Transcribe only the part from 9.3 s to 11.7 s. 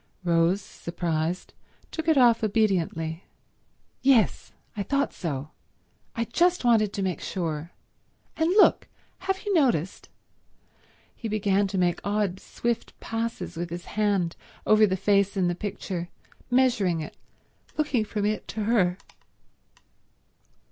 you noticed—" He began